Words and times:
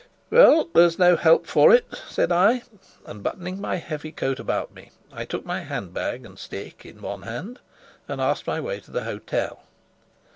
"Well, 0.31 0.67
there's 0.73 0.97
no 0.97 1.15
help 1.15 1.45
for 1.45 1.71
it," 1.75 1.85
said 2.09 2.31
I, 2.31 2.63
and, 3.05 3.21
buttoning 3.21 3.61
my 3.61 3.75
heavy 3.75 4.11
coat 4.11 4.39
about 4.39 4.73
me, 4.73 4.89
I 5.13 5.25
took 5.25 5.45
my 5.45 5.59
hand 5.59 5.93
bag 5.93 6.25
and 6.25 6.39
stick 6.39 6.87
in 6.87 7.03
one 7.03 7.21
hand, 7.21 7.59
and 8.07 8.19
asked 8.19 8.47
my 8.47 8.59
way 8.59 8.79
to 8.79 8.89
the 8.89 9.03
hotel. 9.03 9.61